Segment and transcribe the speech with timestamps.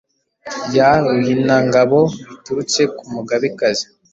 [0.75, 1.99] ya Runihangabo
[2.29, 3.85] biturutse ku mugabekazi